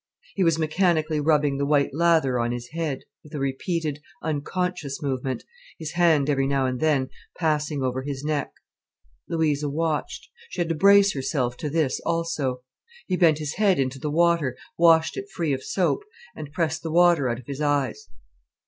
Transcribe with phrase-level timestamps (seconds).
[0.33, 5.43] He was mechanically rubbing the white lather on his head, with a repeated, unconscious movement,
[5.77, 8.51] his hand every now and then passing over his neck.
[9.29, 10.31] Louisa watched.
[10.49, 12.63] She had to brace herself to this also.
[13.05, 16.01] He bent his head into the water, washed it free of soap,
[16.35, 18.09] and pressed the water out of his eyes.